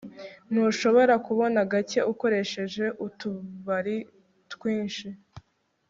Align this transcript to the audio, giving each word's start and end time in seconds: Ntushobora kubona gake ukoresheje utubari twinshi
Ntushobora 0.51 1.13
kubona 1.25 1.59
gake 1.71 1.99
ukoresheje 2.11 2.85
utubari 3.05 3.97
twinshi 4.53 5.07